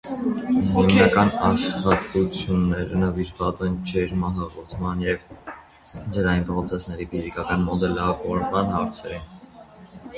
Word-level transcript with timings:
Հիմնական 0.75 1.27
աշխատությունները 1.49 3.01
նվիրված 3.03 3.61
են 3.67 3.77
ջերմահաղորդման 3.91 5.05
և 5.09 5.29
ջրային 6.17 6.47
պրոցեսների 6.51 7.09
ֆիզիկական 7.13 7.65
մոդելավորման 7.69 8.77
հարցերին։ 8.79 9.29